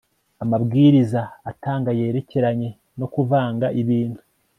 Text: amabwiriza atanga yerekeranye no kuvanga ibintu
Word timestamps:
amabwiriza 0.43 1.21
atanga 1.51 1.89
yerekeranye 1.99 2.69
no 2.99 3.07
kuvanga 3.13 3.67
ibintu 3.81 4.19